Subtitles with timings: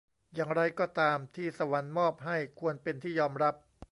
[0.47, 3.55] อะไรก็ตามที่สวรรค์มอบให้ควรเป็นที่ยอมรับ